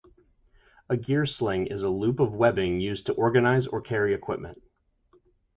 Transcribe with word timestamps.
A 0.89 0.97
gear 0.97 1.27
sling 1.27 1.67
is 1.67 1.83
a 1.83 1.89
loop 1.89 2.19
of 2.19 2.33
webbing 2.33 2.79
used 2.79 3.05
to 3.05 3.13
organize 3.13 3.67
or 3.67 3.81
carry 3.81 4.15
equipment. 4.15 4.59